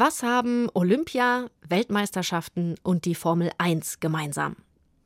Was 0.00 0.22
haben 0.22 0.68
Olympia, 0.74 1.48
Weltmeisterschaften 1.68 2.76
und 2.84 3.04
die 3.04 3.16
Formel 3.16 3.50
1 3.58 3.98
gemeinsam? 3.98 4.54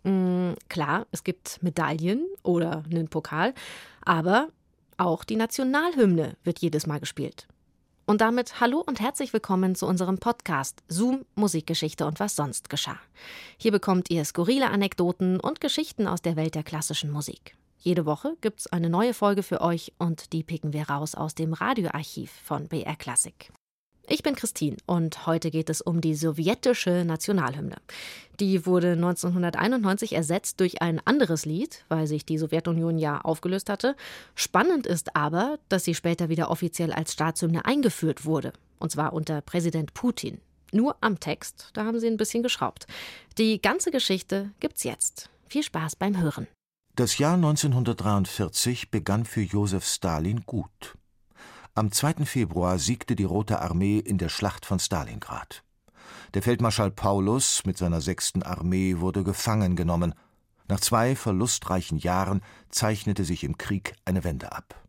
Mhm, 0.04 0.54
klar, 0.68 1.06
es 1.12 1.24
gibt 1.24 1.62
Medaillen 1.62 2.26
oder 2.42 2.82
einen 2.90 3.08
Pokal, 3.08 3.54
aber 4.04 4.50
auch 4.98 5.24
die 5.24 5.36
Nationalhymne 5.36 6.36
wird 6.44 6.58
jedes 6.58 6.86
Mal 6.86 7.00
gespielt. 7.00 7.48
Und 8.04 8.20
damit 8.20 8.60
hallo 8.60 8.84
und 8.86 9.00
herzlich 9.00 9.32
willkommen 9.32 9.74
zu 9.74 9.86
unserem 9.86 10.18
Podcast 10.18 10.82
Zoom 10.88 11.24
Musikgeschichte 11.36 12.04
und 12.04 12.20
was 12.20 12.36
sonst 12.36 12.68
geschah. 12.68 12.98
Hier 13.56 13.72
bekommt 13.72 14.10
ihr 14.10 14.26
skurrile 14.26 14.68
Anekdoten 14.68 15.40
und 15.40 15.62
Geschichten 15.62 16.06
aus 16.06 16.20
der 16.20 16.36
Welt 16.36 16.54
der 16.54 16.64
klassischen 16.64 17.10
Musik. 17.10 17.56
Jede 17.78 18.04
Woche 18.04 18.36
gibt's 18.42 18.66
eine 18.66 18.90
neue 18.90 19.14
Folge 19.14 19.42
für 19.42 19.62
euch 19.62 19.94
und 19.96 20.34
die 20.34 20.42
picken 20.42 20.74
wir 20.74 20.90
raus 20.90 21.14
aus 21.14 21.34
dem 21.34 21.54
Radioarchiv 21.54 22.30
von 22.44 22.68
BR 22.68 22.96
Classic. 22.96 23.50
Ich 24.14 24.22
bin 24.22 24.34
Christine 24.34 24.76
und 24.84 25.26
heute 25.26 25.50
geht 25.50 25.70
es 25.70 25.80
um 25.80 26.02
die 26.02 26.14
sowjetische 26.14 27.02
Nationalhymne. 27.06 27.76
Die 28.40 28.66
wurde 28.66 28.92
1991 28.92 30.12
ersetzt 30.12 30.60
durch 30.60 30.82
ein 30.82 31.00
anderes 31.06 31.46
Lied, 31.46 31.86
weil 31.88 32.06
sich 32.06 32.26
die 32.26 32.36
Sowjetunion 32.36 32.98
ja 32.98 33.22
aufgelöst 33.22 33.70
hatte. 33.70 33.96
Spannend 34.34 34.86
ist 34.86 35.16
aber, 35.16 35.58
dass 35.70 35.84
sie 35.84 35.94
später 35.94 36.28
wieder 36.28 36.50
offiziell 36.50 36.92
als 36.92 37.14
Staatshymne 37.14 37.64
eingeführt 37.64 38.26
wurde, 38.26 38.52
und 38.78 38.92
zwar 38.92 39.14
unter 39.14 39.40
Präsident 39.40 39.94
Putin. 39.94 40.42
Nur 40.72 40.94
am 41.00 41.18
Text, 41.18 41.70
da 41.72 41.86
haben 41.86 41.98
sie 41.98 42.06
ein 42.06 42.18
bisschen 42.18 42.42
geschraubt. 42.42 42.86
Die 43.38 43.62
ganze 43.62 43.90
Geschichte 43.90 44.50
gibt's 44.60 44.84
jetzt. 44.84 45.30
Viel 45.48 45.62
Spaß 45.62 45.96
beim 45.96 46.20
Hören. 46.20 46.48
Das 46.96 47.16
Jahr 47.16 47.36
1943 47.36 48.90
begann 48.90 49.24
für 49.24 49.40
Josef 49.40 49.86
Stalin 49.86 50.42
gut. 50.44 50.98
Am 51.74 51.90
2. 51.90 52.26
Februar 52.26 52.78
siegte 52.78 53.16
die 53.16 53.24
Rote 53.24 53.62
Armee 53.62 53.98
in 53.98 54.18
der 54.18 54.28
Schlacht 54.28 54.66
von 54.66 54.78
Stalingrad. 54.78 55.64
Der 56.34 56.42
Feldmarschall 56.42 56.90
Paulus 56.90 57.64
mit 57.64 57.78
seiner 57.78 58.02
sechsten 58.02 58.42
Armee 58.42 58.98
wurde 58.98 59.24
gefangen 59.24 59.74
genommen. 59.74 60.12
Nach 60.68 60.80
zwei 60.80 61.16
verlustreichen 61.16 61.96
Jahren 61.96 62.42
zeichnete 62.68 63.24
sich 63.24 63.42
im 63.42 63.56
Krieg 63.56 63.94
eine 64.04 64.22
Wende 64.22 64.52
ab. 64.52 64.86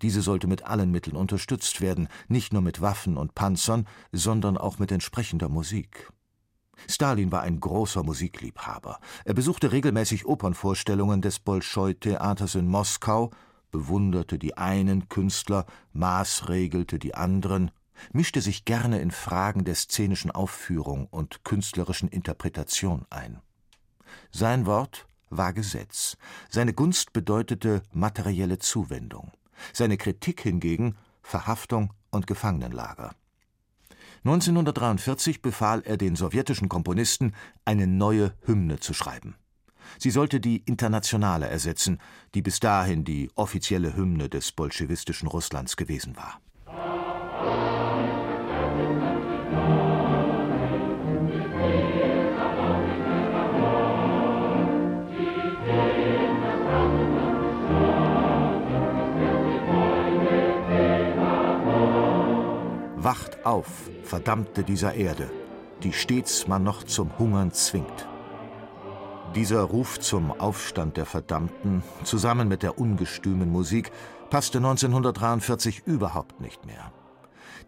Diese 0.00 0.22
sollte 0.22 0.46
mit 0.46 0.62
allen 0.62 0.92
Mitteln 0.92 1.16
unterstützt 1.16 1.80
werden, 1.80 2.06
nicht 2.28 2.52
nur 2.52 2.62
mit 2.62 2.80
Waffen 2.80 3.16
und 3.16 3.34
Panzern, 3.34 3.88
sondern 4.12 4.58
auch 4.58 4.78
mit 4.78 4.92
entsprechender 4.92 5.48
Musik. 5.48 6.08
Stalin 6.88 7.32
war 7.32 7.42
ein 7.42 7.58
großer 7.58 8.04
Musikliebhaber. 8.04 9.00
Er 9.24 9.34
besuchte 9.34 9.72
regelmäßig 9.72 10.24
Opernvorstellungen 10.24 11.20
des 11.20 11.40
Bolschoi-Theaters 11.40 12.54
in 12.54 12.68
Moskau 12.68 13.32
bewunderte 13.70 14.38
die 14.38 14.56
einen 14.56 15.08
Künstler, 15.08 15.66
maßregelte 15.92 16.98
die 16.98 17.14
anderen, 17.14 17.70
mischte 18.12 18.40
sich 18.40 18.64
gerne 18.64 19.00
in 19.00 19.10
Fragen 19.10 19.64
der 19.64 19.74
szenischen 19.74 20.30
Aufführung 20.30 21.06
und 21.06 21.44
künstlerischen 21.44 22.08
Interpretation 22.08 23.06
ein. 23.10 23.40
Sein 24.32 24.66
Wort 24.66 25.06
war 25.28 25.52
Gesetz, 25.52 26.16
seine 26.48 26.72
Gunst 26.72 27.12
bedeutete 27.12 27.82
materielle 27.92 28.58
Zuwendung, 28.58 29.32
seine 29.72 29.96
Kritik 29.96 30.40
hingegen 30.40 30.96
Verhaftung 31.22 31.92
und 32.10 32.26
Gefangenenlager. 32.26 33.14
1943 34.24 35.40
befahl 35.40 35.82
er 35.82 35.96
den 35.96 36.14
sowjetischen 36.14 36.68
Komponisten, 36.68 37.34
eine 37.64 37.86
neue 37.86 38.34
Hymne 38.44 38.78
zu 38.78 38.92
schreiben. 38.92 39.36
Sie 39.98 40.10
sollte 40.10 40.40
die 40.40 40.62
Internationale 40.66 41.48
ersetzen, 41.48 41.98
die 42.34 42.42
bis 42.42 42.60
dahin 42.60 43.04
die 43.04 43.30
offizielle 43.34 43.96
Hymne 43.96 44.28
des 44.28 44.52
bolschewistischen 44.52 45.28
Russlands 45.28 45.76
gewesen 45.76 46.16
war. 46.16 46.40
Wacht 63.02 63.46
auf, 63.46 63.66
Verdammte 64.04 64.62
dieser 64.62 64.94
Erde, 64.94 65.30
die 65.82 65.94
stets 65.94 66.46
man 66.46 66.62
noch 66.62 66.84
zum 66.84 67.18
Hungern 67.18 67.50
zwingt. 67.50 68.09
Dieser 69.36 69.62
Ruf 69.62 70.00
zum 70.00 70.32
Aufstand 70.32 70.96
der 70.96 71.06
Verdammten, 71.06 71.84
zusammen 72.02 72.48
mit 72.48 72.64
der 72.64 72.80
ungestümen 72.80 73.48
Musik, 73.48 73.92
passte 74.28 74.58
1943 74.58 75.86
überhaupt 75.86 76.40
nicht 76.40 76.66
mehr. 76.66 76.92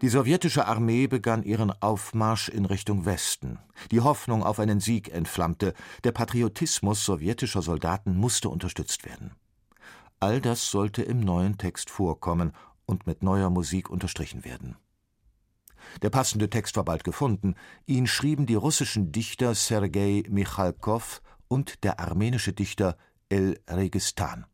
Die 0.01 0.09
sowjetische 0.09 0.67
Armee 0.67 1.07
begann 1.07 1.43
ihren 1.43 1.71
Aufmarsch 1.81 2.49
in 2.49 2.65
Richtung 2.65 3.05
Westen. 3.05 3.59
Die 3.91 4.01
Hoffnung 4.01 4.43
auf 4.43 4.59
einen 4.59 4.81
Sieg 4.81 5.13
entflammte. 5.13 5.73
Der 6.03 6.11
Patriotismus 6.11 7.05
sowjetischer 7.05 7.61
Soldaten 7.61 8.17
musste 8.17 8.49
unterstützt 8.49 9.05
werden. 9.05 9.31
All 10.19 10.41
das 10.41 10.69
sollte 10.69 11.01
im 11.01 11.21
neuen 11.21 11.57
Text 11.57 11.89
vorkommen 11.89 12.51
und 12.85 13.07
mit 13.07 13.23
neuer 13.23 13.49
Musik 13.49 13.89
unterstrichen 13.89 14.43
werden. 14.43 14.75
Der 16.01 16.09
passende 16.09 16.49
Text 16.49 16.75
war 16.75 16.83
bald 16.83 17.03
gefunden. 17.05 17.55
Ihn 17.85 18.07
schrieben 18.07 18.45
die 18.45 18.55
russischen 18.55 19.11
Dichter 19.11 19.55
Sergei 19.55 20.23
Michalkow 20.29 21.21
und 21.53 21.83
der 21.83 21.99
armenische 21.99 22.51
Dichter 22.51 22.97
El 23.29 23.59
Registan. 23.69 24.47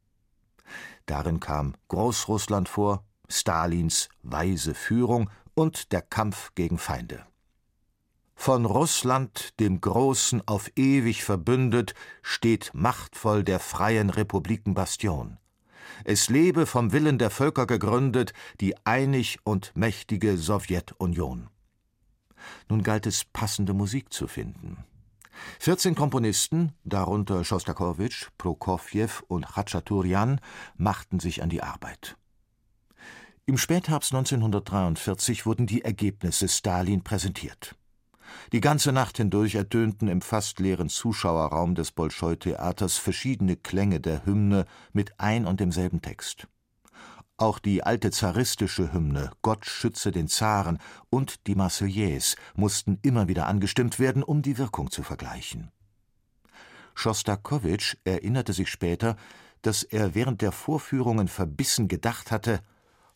Darin 1.05 1.39
kam 1.39 1.75
Großrussland 1.87 2.67
vor, 2.67 3.05
Stalins 3.29 4.09
weise 4.21 4.73
Führung 4.73 5.29
und 5.53 5.93
der 5.93 6.01
Kampf 6.01 6.51
gegen 6.55 6.77
Feinde. 6.77 7.25
Von 8.35 8.65
Russland, 8.65 9.57
dem 9.61 9.79
Großen, 9.79 10.45
auf 10.45 10.69
ewig 10.75 11.23
verbündet, 11.23 11.93
steht 12.21 12.71
machtvoll 12.73 13.45
der 13.45 13.61
freien 13.61 14.09
Republiken 14.09 14.73
Bastion. 14.73 15.37
Es 16.03 16.29
lebe 16.29 16.65
vom 16.65 16.91
Willen 16.91 17.17
der 17.17 17.29
Völker 17.29 17.65
gegründet 17.65 18.33
die 18.59 18.75
einig 18.85 19.39
und 19.45 19.71
mächtige 19.73 20.37
Sowjetunion. 20.37 21.49
Nun 22.67 22.83
galt 22.83 23.07
es, 23.07 23.23
passende 23.23 23.73
Musik 23.73 24.11
zu 24.11 24.27
finden. 24.27 24.83
14 25.59 25.95
Komponisten, 25.95 26.73
darunter 26.83 27.43
Schostakowitsch, 27.43 28.27
Prokofjew 28.37 29.09
und 29.27 29.45
Khachaturian, 29.47 30.39
machten 30.77 31.19
sich 31.19 31.43
an 31.43 31.49
die 31.49 31.63
Arbeit. 31.63 32.17
Im 33.45 33.57
Spätherbst 33.57 34.13
1943 34.13 35.45
wurden 35.45 35.65
die 35.65 35.83
Ergebnisse 35.83 36.47
Stalin 36.47 37.03
präsentiert. 37.03 37.75
Die 38.53 38.61
ganze 38.61 38.91
Nacht 38.91 39.17
hindurch 39.17 39.55
ertönten 39.55 40.07
im 40.07 40.21
fast 40.21 40.59
leeren 40.59 40.89
Zuschauerraum 40.89 41.75
des 41.75 41.91
Bolschoi-Theaters 41.91 42.97
verschiedene 42.97 43.55
Klänge 43.55 43.99
der 43.99 44.25
Hymne 44.25 44.65
mit 44.93 45.19
ein 45.19 45.45
und 45.47 45.59
demselben 45.59 46.01
Text. 46.01 46.47
Auch 47.39 47.59
die 47.59 47.83
alte 47.83 48.11
zaristische 48.11 48.91
Hymne 48.91 49.31
Gott 49.41 49.65
schütze 49.65 50.11
den 50.11 50.27
Zaren 50.27 50.77
und 51.09 51.47
die 51.47 51.55
Marseillaise 51.55 52.35
mussten 52.53 52.99
immer 53.01 53.29
wieder 53.29 53.47
angestimmt 53.47 53.97
werden, 53.97 54.23
um 54.23 54.41
die 54.41 54.57
Wirkung 54.57 54.91
zu 54.91 55.03
vergleichen. 55.03 55.71
Schostakowitsch 56.95 57.95
erinnerte 58.03 58.51
sich 58.51 58.67
später, 58.67 59.15
dass 59.61 59.83
er 59.83 60.15
während 60.15 60.41
der 60.41 60.51
Vorführungen 60.51 61.29
verbissen 61.29 61.87
gedacht 61.87 62.29
hatte, 62.29 62.59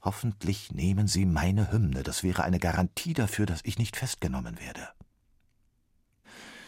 hoffentlich 0.01 0.71
nehmen 0.71 1.07
Sie 1.07 1.25
meine 1.25 1.73
Hymne, 1.73 2.03
das 2.03 2.23
wäre 2.23 2.45
eine 2.45 2.59
Garantie 2.59 3.13
dafür, 3.13 3.45
dass 3.45 3.59
ich 3.65 3.77
nicht 3.77 3.97
festgenommen 3.97 4.57
werde. 4.57 4.87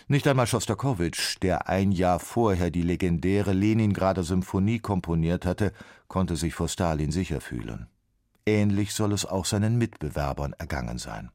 Nicht 0.07 0.27
einmal 0.27 0.45
Schostakowitsch, 0.45 1.37
der 1.41 1.67
ein 1.67 1.91
Jahr 1.91 2.19
vorher 2.19 2.69
die 2.69 2.83
legendäre 2.83 3.53
Leningrader 3.53 4.23
Symphonie 4.23 4.77
komponiert 4.77 5.47
hatte, 5.47 5.71
konnte 6.07 6.35
sich 6.35 6.53
vor 6.53 6.67
Stalin 6.67 7.11
sicher 7.11 7.41
fühlen. 7.41 7.87
Ähnlich 8.45 8.93
soll 8.93 9.13
es 9.13 9.25
auch 9.25 9.45
seinen 9.45 9.79
Mitbewerbern 9.79 10.53
ergangen 10.53 10.99
sein. 10.99 11.31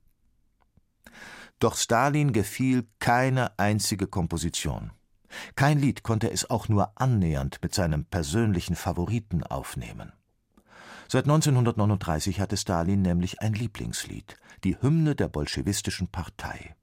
Doch 1.58 1.76
Stalin 1.76 2.32
gefiel 2.32 2.86
keine 3.00 3.58
einzige 3.58 4.06
Komposition. 4.06 4.92
Kein 5.56 5.80
Lied 5.80 6.04
konnte 6.04 6.30
es 6.30 6.48
auch 6.48 6.68
nur 6.68 6.92
annähernd 6.94 7.58
mit 7.62 7.74
seinem 7.74 8.04
persönlichen 8.04 8.76
Favoriten 8.76 9.42
aufnehmen. 9.42 10.12
Seit 11.08 11.24
1939 11.24 12.40
hatte 12.40 12.56
Stalin 12.56 13.02
nämlich 13.02 13.40
ein 13.40 13.52
Lieblingslied, 13.52 14.36
die 14.62 14.80
Hymne 14.80 15.16
der 15.16 15.26
bolschewistischen 15.26 16.06
Partei. 16.06 16.76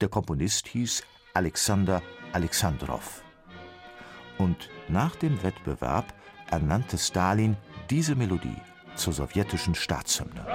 Der 0.00 0.08
Komponist 0.08 0.68
hieß 0.68 1.02
Alexander 1.34 2.02
Alexandrow. 2.32 3.22
Und 4.38 4.68
nach 4.88 5.16
dem 5.16 5.42
Wettbewerb 5.42 6.14
ernannte 6.50 6.98
Stalin 6.98 7.56
diese 7.90 8.14
Melodie 8.14 8.56
zur 8.94 9.12
sowjetischen 9.12 9.74
Staatshymne. 9.74 10.46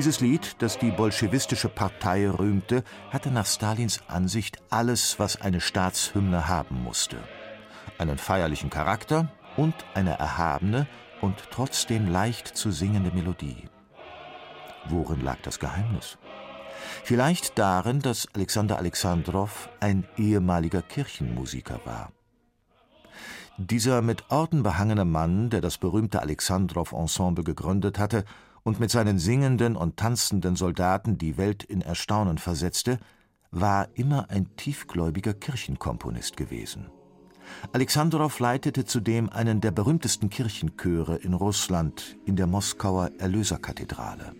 Dieses 0.00 0.20
Lied, 0.20 0.56
das 0.60 0.78
die 0.78 0.92
bolschewistische 0.92 1.68
Partei 1.68 2.26
rühmte, 2.26 2.84
hatte 3.10 3.30
nach 3.30 3.44
Stalins 3.44 4.00
Ansicht 4.08 4.56
alles, 4.70 5.18
was 5.18 5.42
eine 5.42 5.60
Staatshymne 5.60 6.48
haben 6.48 6.82
musste. 6.82 7.18
Einen 7.98 8.16
feierlichen 8.16 8.70
Charakter 8.70 9.30
und 9.58 9.74
eine 9.92 10.18
erhabene 10.18 10.86
und 11.20 11.36
trotzdem 11.50 12.08
leicht 12.10 12.48
zu 12.48 12.70
singende 12.70 13.10
Melodie. 13.10 13.68
Worin 14.88 15.20
lag 15.20 15.36
das 15.42 15.58
Geheimnis? 15.58 16.16
Vielleicht 17.04 17.58
darin, 17.58 18.00
dass 18.00 18.26
Alexander 18.34 18.78
Alexandrow 18.78 19.68
ein 19.80 20.08
ehemaliger 20.16 20.80
Kirchenmusiker 20.80 21.78
war. 21.84 22.10
Dieser 23.58 24.00
mit 24.00 24.30
Orden 24.30 24.62
behangene 24.62 25.04
Mann, 25.04 25.50
der 25.50 25.60
das 25.60 25.76
berühmte 25.76 26.22
Alexandrow-Ensemble 26.22 27.44
gegründet 27.44 27.98
hatte 27.98 28.24
und 28.62 28.80
mit 28.80 28.90
seinen 28.90 29.18
singenden 29.18 29.76
und 29.76 29.96
tanzenden 29.96 30.56
Soldaten 30.56 31.18
die 31.18 31.36
Welt 31.36 31.64
in 31.64 31.80
Erstaunen 31.80 32.38
versetzte, 32.38 32.98
war 33.50 33.88
immer 33.94 34.30
ein 34.30 34.56
tiefgläubiger 34.56 35.34
Kirchenkomponist 35.34 36.36
gewesen. 36.36 36.90
Alexandrow 37.72 38.38
leitete 38.38 38.84
zudem 38.84 39.28
einen 39.28 39.60
der 39.60 39.72
berühmtesten 39.72 40.30
Kirchenchöre 40.30 41.16
in 41.16 41.34
Russland 41.34 42.16
in 42.24 42.36
der 42.36 42.46
Moskauer 42.46 43.10
Erlöserkathedrale. 43.18 44.34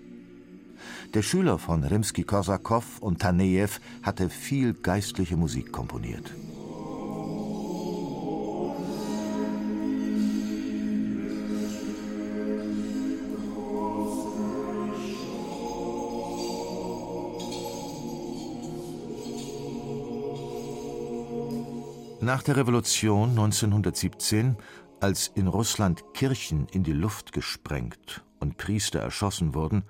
Der 1.15 1.23
Schüler 1.23 1.59
von 1.59 1.83
Rimski-Korsakow 1.83 3.01
und 3.01 3.21
Tanejew 3.21 3.81
hatte 4.03 4.31
viel 4.31 4.75
geistliche 4.75 5.37
Musik 5.37 5.73
komponiert. 5.73 6.33
Nach 22.31 22.45
der 22.45 22.57
Revolution 22.57 23.31
1917, 23.31 24.57
als 25.01 25.33
in 25.35 25.49
Russland 25.49 26.15
Kirchen 26.15 26.69
in 26.69 26.85
die 26.85 26.93
Luft 26.93 27.33
gesprengt 27.33 28.25
und 28.39 28.57
Priester 28.57 29.01
erschossen 29.01 29.53
wurden, 29.53 29.83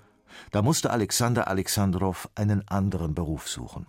da 0.49 0.63
musste 0.63 0.89
Alexander 0.89 1.47
Alexandrow 1.47 2.27
einen 2.33 2.67
anderen 2.67 3.13
Beruf 3.13 3.47
suchen. 3.47 3.85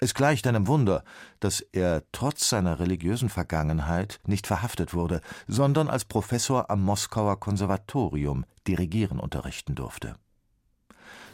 Es 0.00 0.12
gleicht 0.12 0.46
einem 0.46 0.66
Wunder, 0.66 1.02
dass 1.40 1.62
er 1.62 2.02
trotz 2.12 2.50
seiner 2.50 2.78
religiösen 2.78 3.30
Vergangenheit 3.30 4.20
nicht 4.26 4.46
verhaftet 4.46 4.92
wurde, 4.92 5.22
sondern 5.48 5.88
als 5.88 6.04
Professor 6.04 6.68
am 6.68 6.82
Moskauer 6.82 7.40
Konservatorium 7.40 8.44
Dirigieren 8.66 9.18
unterrichten 9.18 9.74
durfte. 9.74 10.16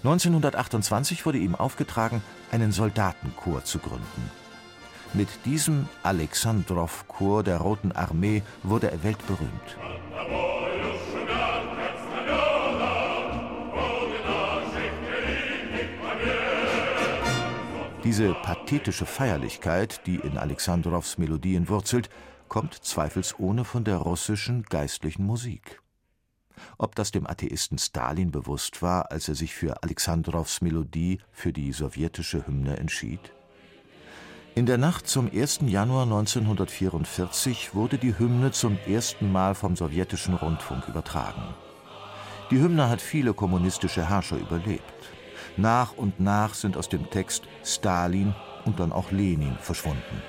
1928 0.05 1.27
wurde 1.27 1.39
ihm 1.39 1.57
aufgetragen, 1.57 2.23
einen 2.53 2.71
Soldatenchor 2.71 3.65
zu 3.65 3.81
gründen. 3.81 4.31
Mit 5.15 5.29
diesem 5.47 5.89
Alexandrow-Chor 6.03 7.43
der 7.43 7.59
Roten 7.59 7.93
Armee 7.93 8.43
wurde 8.63 8.91
er 8.91 9.03
weltberühmt. 9.03 9.79
Diese 18.05 18.35
pathetische 18.35 19.07
Feierlichkeit, 19.07 20.07
die 20.07 20.17
in 20.17 20.39
Alexandrows 20.39 21.19
Melodien 21.19 21.69
wurzelt, 21.69 22.11
kommt 22.49 22.75
zweifelsohne 22.75 23.65
von 23.65 23.85
der 23.85 23.97
russischen 23.97 24.63
geistlichen 24.63 25.25
Musik. 25.25 25.83
Ob 26.77 26.95
das 26.95 27.11
dem 27.11 27.27
Atheisten 27.27 27.79
Stalin 27.79 28.31
bewusst 28.31 28.83
war, 28.83 29.11
als 29.11 29.29
er 29.29 29.35
sich 29.35 29.55
für 29.55 29.83
Alexandrows 29.83 30.61
Melodie 30.61 31.19
für 31.33 31.53
die 31.53 31.73
sowjetische 31.73 32.47
Hymne 32.47 32.77
entschied? 32.77 33.33
In 34.55 34.67
der 34.67 34.79
Nacht 34.79 35.07
zum 35.07 35.31
1. 35.33 35.61
Januar 35.67 36.03
1944 36.03 37.75
wurde 37.75 37.97
die 37.97 38.19
Hymne 38.19 38.51
zum 38.51 38.79
ersten 38.87 39.31
Mal 39.31 39.55
vom 39.55 39.77
sowjetischen 39.77 40.35
Rundfunk 40.35 40.89
übertragen. 40.89 41.43
Die 42.51 42.59
Hymne 42.59 42.89
hat 42.89 43.01
viele 43.01 43.35
kommunistische 43.35 44.09
Herrscher 44.09 44.37
überlebt. 44.37 44.83
Nach 45.57 45.93
und 45.97 46.19
nach 46.19 46.55
sind 46.55 46.77
aus 46.77 46.89
dem 46.89 47.09
Text 47.11 47.45
Stalin 47.65 48.35
und 48.65 48.81
dann 48.81 48.93
auch 48.93 49.11
Lenin 49.13 49.57
verschwunden. 49.61 50.23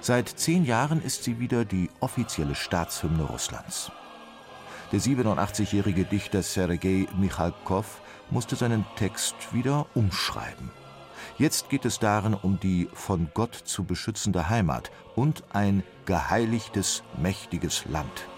Seit 0.00 0.28
zehn 0.28 0.64
Jahren 0.64 1.02
ist 1.02 1.24
sie 1.24 1.38
wieder 1.38 1.64
die 1.64 1.90
offizielle 2.00 2.54
Staatshymne 2.54 3.22
Russlands. 3.22 3.90
Der 4.92 5.00
87-jährige 5.00 6.04
Dichter 6.04 6.42
Sergei 6.42 7.06
Michalkow 7.16 7.86
musste 8.30 8.56
seinen 8.56 8.84
Text 8.96 9.34
wieder 9.52 9.86
umschreiben. 9.94 10.70
Jetzt 11.38 11.68
geht 11.68 11.84
es 11.84 11.98
darin 11.98 12.34
um 12.34 12.58
die 12.60 12.88
von 12.92 13.28
Gott 13.34 13.54
zu 13.54 13.84
beschützende 13.84 14.48
Heimat 14.48 14.90
und 15.16 15.44
ein 15.52 15.82
geheiligtes, 16.06 17.02
mächtiges 17.16 17.84
Land. 17.86 18.28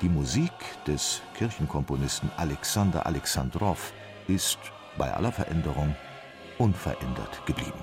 Die 0.00 0.08
Musik 0.08 0.52
des 0.86 1.22
Kirchenkomponisten 1.34 2.30
Alexander 2.36 3.06
Alexandrow 3.06 3.92
ist 4.28 4.58
bei 4.96 5.12
aller 5.12 5.32
Veränderung 5.32 5.96
unverändert 6.58 7.44
geblieben. 7.46 7.82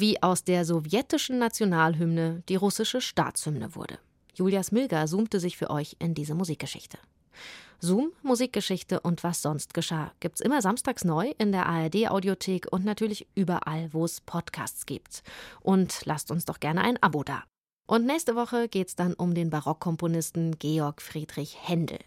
Wie 0.00 0.22
aus 0.22 0.44
der 0.44 0.64
sowjetischen 0.64 1.40
Nationalhymne 1.40 2.44
die 2.48 2.54
russische 2.54 3.00
Staatshymne 3.00 3.74
wurde. 3.74 3.98
Julia 4.32 4.62
Smilga 4.62 5.08
zoomte 5.08 5.40
sich 5.40 5.56
für 5.56 5.70
euch 5.70 5.96
in 5.98 6.14
diese 6.14 6.36
Musikgeschichte. 6.36 6.98
Zoom, 7.80 8.12
Musikgeschichte 8.22 9.00
und 9.00 9.24
was 9.24 9.42
sonst 9.42 9.74
geschah 9.74 10.12
gibt's 10.20 10.40
immer 10.40 10.62
samstags 10.62 11.04
neu 11.04 11.32
in 11.38 11.50
der 11.50 11.66
ARD 11.66 12.10
Audiothek 12.10 12.68
und 12.70 12.84
natürlich 12.84 13.26
überall, 13.34 13.92
wo 13.92 14.04
es 14.04 14.20
Podcasts 14.20 14.86
gibt. 14.86 15.24
Und 15.60 16.02
lasst 16.04 16.30
uns 16.30 16.44
doch 16.44 16.60
gerne 16.60 16.82
ein 16.82 17.02
Abo 17.02 17.24
da. 17.24 17.42
Und 17.88 18.06
nächste 18.06 18.36
Woche 18.36 18.68
geht's 18.68 18.94
dann 18.94 19.14
um 19.14 19.34
den 19.34 19.50
Barockkomponisten 19.50 20.60
Georg 20.60 21.02
Friedrich 21.02 21.56
Händel. 21.60 21.98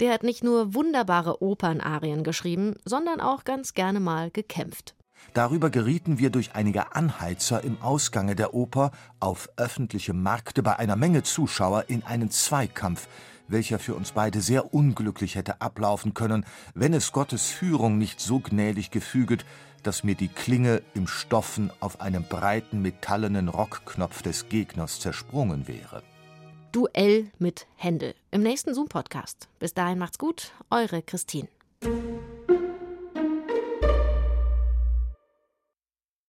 Der 0.00 0.14
hat 0.14 0.22
nicht 0.22 0.42
nur 0.42 0.72
wunderbare 0.72 1.42
Opernarien 1.42 2.24
geschrieben, 2.24 2.76
sondern 2.86 3.20
auch 3.20 3.44
ganz 3.44 3.74
gerne 3.74 4.00
mal 4.00 4.30
gekämpft. 4.30 4.94
Darüber 5.34 5.70
gerieten 5.70 6.18
wir 6.18 6.30
durch 6.30 6.54
einige 6.54 6.94
Anheizer 6.94 7.62
im 7.62 7.80
Ausgange 7.82 8.34
der 8.34 8.54
Oper 8.54 8.90
auf 9.20 9.50
öffentliche 9.56 10.14
Markte 10.14 10.62
bei 10.62 10.76
einer 10.78 10.96
Menge 10.96 11.22
Zuschauer 11.22 11.84
in 11.88 12.02
einen 12.04 12.30
Zweikampf, 12.30 13.08
welcher 13.48 13.78
für 13.78 13.94
uns 13.94 14.12
beide 14.12 14.40
sehr 14.40 14.74
unglücklich 14.74 15.34
hätte 15.34 15.60
ablaufen 15.60 16.14
können, 16.14 16.44
wenn 16.74 16.94
es 16.94 17.12
Gottes 17.12 17.46
Führung 17.46 17.98
nicht 17.98 18.20
so 18.20 18.40
gnädig 18.40 18.90
gefüget, 18.90 19.44
dass 19.82 20.04
mir 20.04 20.14
die 20.14 20.28
Klinge 20.28 20.82
im 20.94 21.06
Stoffen 21.06 21.70
auf 21.80 22.00
einem 22.00 22.24
breiten 22.24 22.82
metallenen 22.82 23.48
Rockknopf 23.48 24.22
des 24.22 24.48
Gegners 24.48 25.00
zersprungen 25.00 25.68
wäre. 25.68 26.02
Duell 26.72 27.30
mit 27.38 27.66
Händel 27.76 28.14
im 28.30 28.42
nächsten 28.42 28.74
Zoom-Podcast. 28.74 29.48
Bis 29.58 29.74
dahin 29.74 29.98
macht's 29.98 30.18
gut, 30.18 30.52
eure 30.70 31.02
Christine. 31.02 31.48